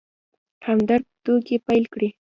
همدرد 0.65 1.05
ټوکې 1.23 1.57
پيل 1.65 1.83
کړې. 1.93 2.09